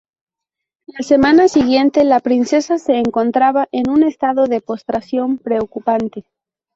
[0.87, 6.25] La semana siguiente, la princesa se encontraba en un estado de postración preocupante.